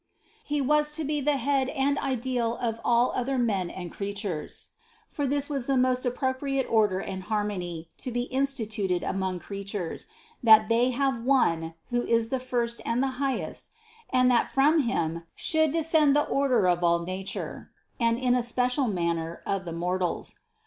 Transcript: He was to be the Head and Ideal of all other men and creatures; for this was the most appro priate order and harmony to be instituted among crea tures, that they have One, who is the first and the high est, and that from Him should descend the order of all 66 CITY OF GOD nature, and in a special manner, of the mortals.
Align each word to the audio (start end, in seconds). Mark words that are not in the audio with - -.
He 0.43 0.61
was 0.61 0.91
to 0.93 1.03
be 1.03 1.21
the 1.21 1.37
Head 1.37 1.69
and 1.69 1.99
Ideal 1.99 2.55
of 2.59 2.79
all 2.83 3.11
other 3.11 3.37
men 3.37 3.69
and 3.69 3.91
creatures; 3.91 4.69
for 5.07 5.27
this 5.27 5.47
was 5.47 5.67
the 5.67 5.77
most 5.77 6.07
appro 6.07 6.35
priate 6.39 6.65
order 6.67 6.97
and 6.97 7.21
harmony 7.21 7.87
to 7.99 8.09
be 8.09 8.23
instituted 8.23 9.03
among 9.03 9.37
crea 9.37 9.63
tures, 9.63 10.07
that 10.41 10.69
they 10.69 10.89
have 10.89 11.21
One, 11.23 11.75
who 11.91 12.01
is 12.01 12.29
the 12.29 12.39
first 12.39 12.81
and 12.83 13.03
the 13.03 13.21
high 13.21 13.41
est, 13.41 13.69
and 14.09 14.31
that 14.31 14.49
from 14.51 14.79
Him 14.79 15.25
should 15.35 15.71
descend 15.71 16.15
the 16.15 16.23
order 16.25 16.65
of 16.67 16.83
all 16.83 17.05
66 17.05 17.29
CITY 17.29 17.39
OF 17.39 17.43
GOD 17.43 17.51
nature, 17.51 17.71
and 17.99 18.17
in 18.17 18.33
a 18.33 18.41
special 18.41 18.87
manner, 18.87 19.43
of 19.45 19.65
the 19.65 19.71
mortals. 19.73 20.37